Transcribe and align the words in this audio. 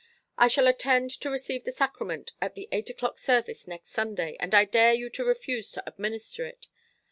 "I 0.35 0.47
shall 0.47 0.65
attend 0.65 1.11
to 1.11 1.29
receive 1.29 1.63
the 1.63 1.71
sacrament 1.71 2.31
at 2.41 2.55
the 2.55 2.67
eight 2.71 2.89
o'clock 2.89 3.19
service 3.19 3.67
next 3.67 3.89
Sunday, 3.91 4.35
and 4.39 4.55
I 4.55 4.65
dare 4.65 4.93
you 4.95 5.09
to 5.11 5.23
refuse 5.23 5.69
to 5.73 5.87
administer 5.87 6.43
it. 6.43 6.65